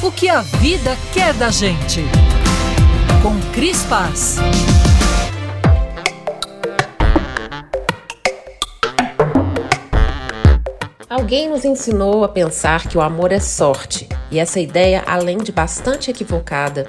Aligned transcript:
O 0.00 0.12
que 0.12 0.28
a 0.28 0.42
vida 0.42 0.96
quer 1.12 1.34
da 1.34 1.50
gente. 1.50 2.04
Com 3.20 3.36
Cris 3.52 3.82
Paz. 3.86 4.36
Alguém 11.10 11.50
nos 11.50 11.64
ensinou 11.64 12.22
a 12.22 12.28
pensar 12.28 12.86
que 12.86 12.96
o 12.96 13.00
amor 13.00 13.32
é 13.32 13.40
sorte, 13.40 14.08
e 14.30 14.38
essa 14.38 14.60
ideia, 14.60 15.02
além 15.04 15.38
de 15.38 15.50
bastante 15.50 16.12
equivocada, 16.12 16.86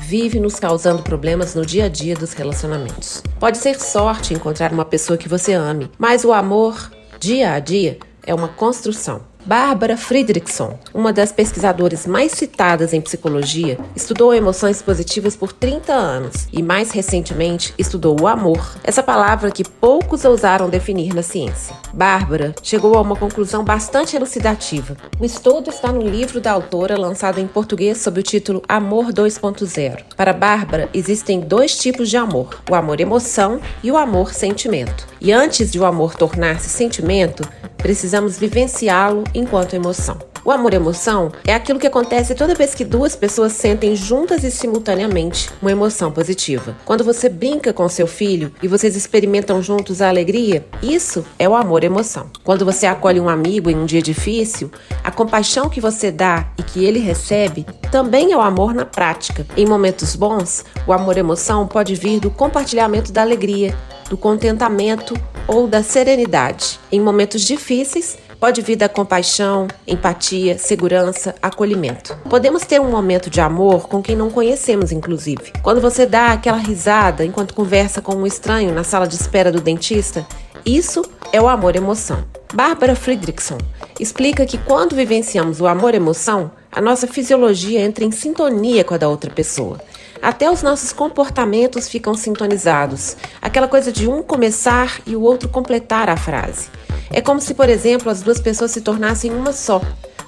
vive 0.00 0.38
nos 0.38 0.60
causando 0.60 1.02
problemas 1.02 1.56
no 1.56 1.66
dia 1.66 1.86
a 1.86 1.88
dia 1.88 2.14
dos 2.14 2.34
relacionamentos. 2.34 3.20
Pode 3.40 3.58
ser 3.58 3.80
sorte 3.80 4.32
encontrar 4.32 4.72
uma 4.72 4.84
pessoa 4.84 5.18
que 5.18 5.28
você 5.28 5.54
ame, 5.54 5.90
mas 5.98 6.24
o 6.24 6.32
amor, 6.32 6.92
dia 7.18 7.52
a 7.52 7.58
dia, 7.58 7.98
é 8.26 8.34
uma 8.34 8.48
construção. 8.48 9.22
Bárbara 9.46 9.94
Friedrichson, 9.96 10.78
uma 10.94 11.12
das 11.12 11.30
pesquisadoras 11.30 12.06
mais 12.06 12.32
citadas 12.32 12.94
em 12.94 13.00
psicologia, 13.00 13.78
estudou 13.94 14.32
emoções 14.32 14.80
positivas 14.80 15.36
por 15.36 15.52
30 15.52 15.92
anos 15.92 16.48
e, 16.50 16.62
mais 16.62 16.90
recentemente, 16.90 17.74
estudou 17.76 18.18
o 18.18 18.26
amor, 18.26 18.76
essa 18.82 19.02
palavra 19.02 19.50
que 19.50 19.62
poucos 20.04 20.24
ousaram 20.26 20.68
definir 20.68 21.14
na 21.14 21.22
ciência. 21.22 21.74
Bárbara 21.92 22.54
chegou 22.62 22.94
a 22.94 23.00
uma 23.00 23.16
conclusão 23.16 23.64
bastante 23.64 24.14
elucidativa. 24.14 24.94
O 25.18 25.24
estudo 25.24 25.70
está 25.70 25.90
no 25.90 26.02
livro 26.02 26.42
da 26.42 26.52
autora, 26.52 26.98
lançado 26.98 27.40
em 27.40 27.46
português 27.46 27.98
sob 27.98 28.20
o 28.20 28.22
título 28.22 28.62
Amor 28.68 29.06
2.0. 29.06 30.02
Para 30.14 30.34
Bárbara, 30.34 30.90
existem 30.92 31.40
dois 31.40 31.78
tipos 31.78 32.10
de 32.10 32.18
amor: 32.18 32.60
o 32.70 32.74
amor-emoção 32.74 33.58
e 33.82 33.90
o 33.90 33.96
amor-sentimento. 33.96 35.06
E 35.22 35.32
antes 35.32 35.72
de 35.72 35.80
o 35.80 35.86
amor 35.86 36.14
tornar-se 36.14 36.68
sentimento, 36.68 37.48
precisamos 37.78 38.38
vivenciá-lo 38.38 39.24
enquanto 39.34 39.74
emoção. 39.74 40.33
O 40.44 40.50
amor-emoção 40.50 41.32
é 41.46 41.54
aquilo 41.54 41.78
que 41.78 41.86
acontece 41.86 42.34
toda 42.34 42.54
vez 42.54 42.74
que 42.74 42.84
duas 42.84 43.16
pessoas 43.16 43.52
sentem 43.52 43.96
juntas 43.96 44.44
e 44.44 44.50
simultaneamente 44.50 45.50
uma 45.62 45.72
emoção 45.72 46.12
positiva. 46.12 46.76
Quando 46.84 47.02
você 47.02 47.30
brinca 47.30 47.72
com 47.72 47.88
seu 47.88 48.06
filho 48.06 48.52
e 48.62 48.68
vocês 48.68 48.94
experimentam 48.94 49.62
juntos 49.62 50.02
a 50.02 50.08
alegria, 50.10 50.66
isso 50.82 51.24
é 51.38 51.48
o 51.48 51.54
amor-emoção. 51.54 52.28
Quando 52.44 52.62
você 52.62 52.84
acolhe 52.84 53.18
um 53.18 53.28
amigo 53.30 53.70
em 53.70 53.76
um 53.76 53.86
dia 53.86 54.02
difícil, 54.02 54.70
a 55.02 55.10
compaixão 55.10 55.70
que 55.70 55.80
você 55.80 56.10
dá 56.10 56.46
e 56.58 56.62
que 56.62 56.84
ele 56.84 56.98
recebe 56.98 57.64
também 57.90 58.32
é 58.32 58.36
o 58.36 58.42
amor 58.42 58.74
na 58.74 58.84
prática. 58.84 59.46
Em 59.56 59.64
momentos 59.64 60.14
bons, 60.14 60.62
o 60.86 60.92
amor-emoção 60.92 61.66
pode 61.66 61.94
vir 61.94 62.20
do 62.20 62.30
compartilhamento 62.30 63.10
da 63.12 63.22
alegria, 63.22 63.74
do 64.10 64.16
contentamento 64.18 65.14
ou 65.46 65.66
da 65.66 65.82
serenidade. 65.82 66.78
Em 66.92 67.00
momentos 67.00 67.42
difíceis, 67.42 68.18
pode 68.44 68.60
vir 68.60 68.76
da 68.76 68.90
compaixão, 68.90 69.66
empatia, 69.86 70.58
segurança, 70.58 71.34
acolhimento. 71.40 72.14
Podemos 72.28 72.62
ter 72.62 72.78
um 72.78 72.90
momento 72.90 73.30
de 73.30 73.40
amor 73.40 73.88
com 73.88 74.02
quem 74.02 74.14
não 74.14 74.28
conhecemos, 74.28 74.92
inclusive. 74.92 75.50
Quando 75.62 75.80
você 75.80 76.04
dá 76.04 76.32
aquela 76.32 76.58
risada 76.58 77.24
enquanto 77.24 77.54
conversa 77.54 78.02
com 78.02 78.14
um 78.14 78.26
estranho 78.26 78.74
na 78.74 78.84
sala 78.84 79.08
de 79.08 79.14
espera 79.14 79.50
do 79.50 79.62
dentista, 79.62 80.26
isso 80.62 81.02
é 81.32 81.40
o 81.40 81.48
amor-emoção. 81.48 82.22
Bárbara 82.52 82.94
Friedrichson 82.94 83.56
explica 83.98 84.44
que 84.44 84.58
quando 84.58 84.94
vivenciamos 84.94 85.62
o 85.62 85.66
amor-emoção, 85.66 86.50
a 86.70 86.82
nossa 86.82 87.06
fisiologia 87.06 87.80
entra 87.80 88.04
em 88.04 88.10
sintonia 88.10 88.84
com 88.84 88.92
a 88.92 88.98
da 88.98 89.08
outra 89.08 89.30
pessoa. 89.30 89.80
Até 90.20 90.50
os 90.50 90.62
nossos 90.62 90.92
comportamentos 90.92 91.88
ficam 91.88 92.12
sintonizados. 92.12 93.16
Aquela 93.40 93.68
coisa 93.68 93.90
de 93.90 94.06
um 94.06 94.22
começar 94.22 95.00
e 95.06 95.16
o 95.16 95.22
outro 95.22 95.48
completar 95.48 96.10
a 96.10 96.16
frase. 96.18 96.68
É 97.16 97.20
como 97.20 97.40
se, 97.40 97.54
por 97.54 97.70
exemplo, 97.70 98.10
as 98.10 98.22
duas 98.22 98.40
pessoas 98.40 98.72
se 98.72 98.80
tornassem 98.80 99.30
uma 99.30 99.52
só. 99.52 99.80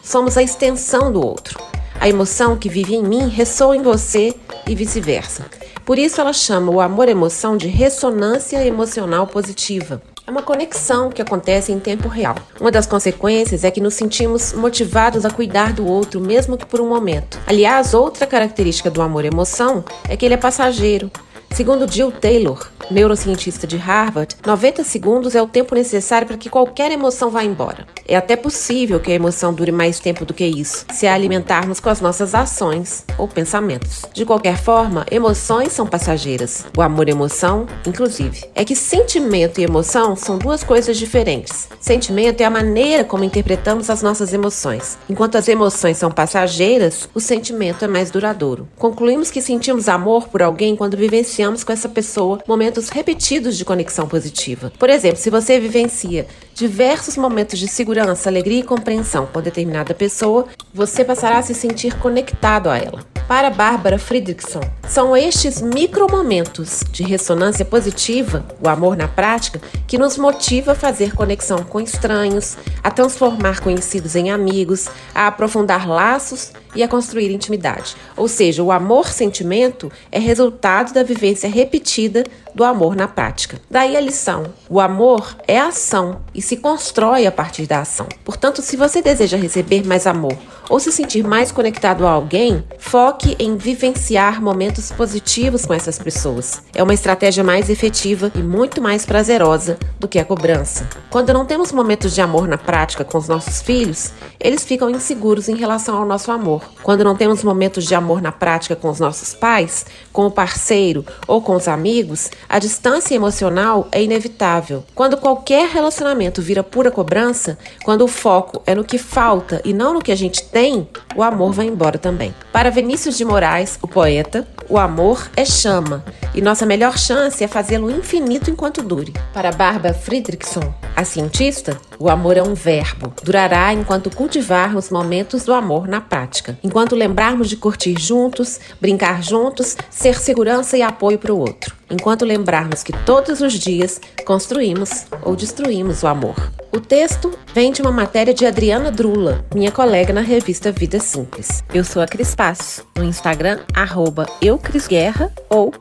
Somos 0.04 0.38
a 0.38 0.42
extensão 0.42 1.10
do 1.12 1.20
outro. 1.20 1.58
A 1.98 2.08
emoção 2.08 2.56
que 2.56 2.68
vive 2.68 2.94
em 2.94 3.02
mim 3.02 3.28
ressoa 3.28 3.76
em 3.76 3.82
você 3.82 4.32
e 4.68 4.72
vice-versa. 4.72 5.46
Por 5.84 5.98
isso 5.98 6.20
ela 6.20 6.32
chama 6.32 6.70
o 6.70 6.80
amor-emoção 6.80 7.56
de 7.56 7.66
ressonância 7.66 8.64
emocional 8.64 9.26
positiva. 9.26 10.00
É 10.24 10.30
uma 10.30 10.42
conexão 10.42 11.10
que 11.10 11.20
acontece 11.20 11.72
em 11.72 11.80
tempo 11.80 12.06
real. 12.06 12.36
Uma 12.60 12.70
das 12.70 12.86
consequências 12.86 13.64
é 13.64 13.70
que 13.72 13.80
nos 13.80 13.94
sentimos 13.94 14.52
motivados 14.52 15.24
a 15.24 15.30
cuidar 15.30 15.72
do 15.72 15.84
outro, 15.84 16.20
mesmo 16.20 16.56
que 16.56 16.66
por 16.66 16.80
um 16.80 16.88
momento. 16.88 17.36
Aliás, 17.48 17.94
outra 17.94 18.28
característica 18.28 18.90
do 18.90 19.02
amor-emoção 19.02 19.84
é 20.08 20.16
que 20.16 20.24
ele 20.24 20.34
é 20.34 20.38
passageiro. 20.38 21.10
Segundo 21.50 21.90
Jill 21.90 22.12
Taylor, 22.12 22.68
neurocientista 22.90 23.66
de 23.66 23.78
Harvard, 23.78 24.36
90 24.46 24.84
segundos 24.84 25.34
é 25.34 25.40
o 25.40 25.46
tempo 25.46 25.74
necessário 25.74 26.26
para 26.26 26.36
que 26.36 26.50
qualquer 26.50 26.92
emoção 26.92 27.30
vá 27.30 27.42
embora. 27.42 27.86
É 28.06 28.14
até 28.14 28.36
possível 28.36 29.00
que 29.00 29.10
a 29.10 29.14
emoção 29.14 29.54
dure 29.54 29.72
mais 29.72 29.98
tempo 29.98 30.26
do 30.26 30.34
que 30.34 30.44
isso, 30.44 30.84
se 30.92 31.06
a 31.06 31.14
alimentarmos 31.14 31.80
com 31.80 31.88
as 31.88 32.00
nossas 32.00 32.34
ações 32.34 33.04
ou 33.16 33.26
pensamentos. 33.26 34.04
De 34.12 34.26
qualquer 34.26 34.58
forma, 34.58 35.06
emoções 35.10 35.72
são 35.72 35.86
passageiras. 35.86 36.66
O 36.76 36.82
amor-emoção, 36.82 37.66
inclusive. 37.86 38.44
É 38.54 38.62
que 38.62 38.76
sentimento 38.76 39.58
e 39.58 39.64
emoção 39.64 40.14
são 40.14 40.36
duas 40.36 40.62
coisas 40.62 40.98
diferentes. 40.98 41.68
Sentimento 41.80 42.42
é 42.42 42.44
a 42.44 42.50
maneira 42.50 43.02
como 43.02 43.24
interpretamos 43.24 43.88
as 43.88 44.02
nossas 44.02 44.34
emoções. 44.34 44.98
Enquanto 45.08 45.36
as 45.36 45.48
emoções 45.48 45.96
são 45.96 46.10
passageiras, 46.10 47.08
o 47.14 47.20
sentimento 47.20 47.84
é 47.84 47.88
mais 47.88 48.10
duradouro. 48.10 48.68
Concluímos 48.76 49.30
que 49.30 49.40
sentimos 49.40 49.88
amor 49.88 50.28
por 50.28 50.42
alguém 50.42 50.76
quando 50.76 50.96
vivenciamos 50.96 51.35
com 51.64 51.72
essa 51.72 51.88
pessoa 51.88 52.40
momentos 52.46 52.88
repetidos 52.88 53.58
de 53.58 53.64
conexão 53.64 54.08
positiva. 54.08 54.72
Por 54.78 54.88
exemplo, 54.88 55.18
se 55.18 55.28
você 55.28 55.60
vivencia 55.60 56.26
diversos 56.56 57.18
momentos 57.18 57.58
de 57.58 57.68
segurança, 57.68 58.30
alegria 58.30 58.60
e 58.60 58.62
compreensão 58.62 59.26
com 59.26 59.42
determinada 59.42 59.92
pessoa, 59.92 60.46
você 60.72 61.04
passará 61.04 61.36
a 61.36 61.42
se 61.42 61.54
sentir 61.54 61.98
conectado 61.98 62.70
a 62.70 62.78
ela. 62.78 63.04
Para 63.28 63.50
Bárbara 63.50 63.98
Friedrichson, 63.98 64.60
são 64.88 65.16
estes 65.16 65.60
micromomentos 65.60 66.84
de 66.92 67.02
ressonância 67.02 67.64
positiva, 67.64 68.46
o 68.62 68.68
amor 68.68 68.96
na 68.96 69.08
prática, 69.08 69.60
que 69.86 69.98
nos 69.98 70.16
motiva 70.16 70.72
a 70.72 70.76
fazer 70.76 71.12
conexão 71.12 71.64
com 71.64 71.80
estranhos, 71.80 72.56
a 72.84 72.90
transformar 72.90 73.60
conhecidos 73.60 74.14
em 74.14 74.30
amigos, 74.30 74.88
a 75.12 75.26
aprofundar 75.26 75.88
laços 75.88 76.52
e 76.72 76.84
a 76.84 76.88
construir 76.88 77.32
intimidade. 77.32 77.96
Ou 78.16 78.28
seja, 78.28 78.62
o 78.62 78.70
amor-sentimento 78.70 79.90
é 80.12 80.20
resultado 80.20 80.94
da 80.94 81.02
vivência 81.02 81.48
repetida 81.50 82.22
do 82.54 82.62
amor 82.62 82.94
na 82.94 83.08
prática. 83.08 83.60
Daí 83.68 83.96
a 83.96 84.00
lição: 84.00 84.46
o 84.68 84.78
amor 84.78 85.36
é 85.48 85.58
ação 85.58 86.20
e 86.32 86.40
se 86.46 86.56
constrói 86.56 87.26
a 87.26 87.32
partir 87.32 87.66
da 87.66 87.80
ação. 87.80 88.06
Portanto, 88.24 88.62
se 88.62 88.76
você 88.76 89.02
deseja 89.02 89.36
receber 89.36 89.84
mais 89.84 90.06
amor 90.06 90.38
ou 90.68 90.80
se 90.80 90.90
sentir 90.90 91.24
mais 91.24 91.52
conectado 91.52 92.06
a 92.06 92.10
alguém, 92.10 92.64
foque 92.78 93.36
em 93.38 93.56
vivenciar 93.56 94.42
momentos 94.42 94.90
positivos 94.90 95.64
com 95.64 95.74
essas 95.74 95.98
pessoas. 95.98 96.62
É 96.74 96.82
uma 96.82 96.94
estratégia 96.94 97.44
mais 97.44 97.70
efetiva 97.70 98.30
e 98.34 98.38
muito 98.38 98.80
mais 98.80 99.06
prazerosa 99.06 99.78
do 99.98 100.08
que 100.08 100.18
a 100.18 100.24
cobrança. 100.24 100.88
Quando 101.10 101.32
não 101.32 101.44
temos 101.44 101.72
momentos 101.72 102.14
de 102.14 102.20
amor 102.20 102.48
na 102.48 102.58
prática 102.58 103.04
com 103.04 103.18
os 103.18 103.28
nossos 103.28 103.62
filhos, 103.62 104.12
eles 104.38 104.64
ficam 104.64 104.90
inseguros 104.90 105.48
em 105.48 105.56
relação 105.56 105.96
ao 105.96 106.06
nosso 106.06 106.30
amor. 106.30 106.62
Quando 106.82 107.04
não 107.04 107.16
temos 107.16 107.42
momentos 107.42 107.84
de 107.84 107.94
amor 107.94 108.20
na 108.20 108.32
prática 108.32 108.76
com 108.76 108.88
os 108.88 109.00
nossos 109.00 109.34
pais, 109.34 109.86
com 110.12 110.26
o 110.26 110.30
parceiro 110.30 111.04
ou 111.26 111.40
com 111.40 111.54
os 111.54 111.68
amigos, 111.68 112.30
a 112.48 112.58
distância 112.58 113.14
emocional 113.14 113.88
é 113.90 114.02
inevitável. 114.02 114.84
Quando 114.94 115.16
qualquer 115.16 115.68
relacionamento 115.68 116.42
vira 116.42 116.62
pura 116.62 116.90
cobrança, 116.90 117.58
quando 117.84 118.02
o 118.02 118.08
foco 118.08 118.62
é 118.66 118.74
no 118.74 118.84
que 118.84 118.98
falta 118.98 119.60
e 119.64 119.72
não 119.72 119.94
no 119.94 120.02
que 120.02 120.12
a 120.12 120.16
gente 120.16 120.44
tem, 120.56 120.88
o 121.14 121.22
amor 121.22 121.52
vai 121.52 121.66
embora 121.66 121.98
também. 121.98 122.34
Para 122.50 122.70
Vinícius 122.70 123.18
de 123.18 123.26
Moraes, 123.26 123.78
o 123.82 123.86
poeta, 123.86 124.48
o 124.70 124.78
amor 124.78 125.30
é 125.36 125.44
chama 125.44 126.02
e 126.36 126.42
nossa 126.42 126.66
melhor 126.66 126.98
chance 126.98 127.42
é 127.42 127.48
fazê-lo 127.48 127.90
infinito 127.90 128.50
enquanto 128.50 128.82
dure. 128.82 129.14
Para 129.32 129.50
Barbara 129.50 129.94
Friedrichson, 129.94 130.74
a 130.94 131.02
cientista, 131.02 131.80
o 131.98 132.10
amor 132.10 132.36
é 132.36 132.42
um 132.42 132.52
verbo. 132.52 133.12
Durará 133.22 133.72
enquanto 133.72 134.14
cultivarmos 134.14 134.90
momentos 134.90 135.44
do 135.44 135.54
amor 135.54 135.88
na 135.88 136.00
prática, 136.00 136.58
enquanto 136.62 136.94
lembrarmos 136.94 137.48
de 137.48 137.56
curtir 137.56 137.98
juntos, 137.98 138.60
brincar 138.78 139.22
juntos, 139.22 139.76
ser 139.88 140.18
segurança 140.18 140.76
e 140.76 140.82
apoio 140.82 141.18
para 141.18 141.32
o 141.32 141.38
outro, 141.38 141.74
enquanto 141.90 142.26
lembrarmos 142.26 142.82
que 142.82 142.92
todos 142.92 143.40
os 143.40 143.54
dias 143.54 143.98
construímos 144.26 145.06
ou 145.22 145.34
destruímos 145.34 146.02
o 146.02 146.06
amor. 146.06 146.36
O 146.76 146.80
texto 146.80 147.32
vem 147.54 147.72
de 147.72 147.80
uma 147.80 147.90
matéria 147.90 148.34
de 148.34 148.44
Adriana 148.44 148.90
Drula, 148.90 149.42
minha 149.54 149.72
colega 149.72 150.12
na 150.12 150.20
revista 150.20 150.70
Vida 150.70 151.00
Simples. 151.00 151.64
Eu 151.72 151.82
sou 151.82 152.02
a 152.02 152.06
Cris 152.06 152.34
Paz, 152.34 152.84
no 152.94 153.02
Instagram, 153.02 153.60
arroba 153.74 154.26
eucrisguerra 154.42 155.32
ou 155.48 155.72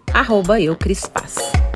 arroba 0.45 0.59
eucrispaz. 0.59 1.74